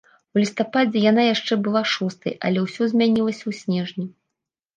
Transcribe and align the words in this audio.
У 0.35 0.39
лістападзе 0.41 1.03
яна 1.11 1.25
яшчэ 1.33 1.57
была 1.67 1.83
шостай, 1.93 2.33
але 2.49 2.65
ўсё 2.65 2.89
змянілася 2.93 3.43
ў 3.49 3.61
снежні. 3.61 4.05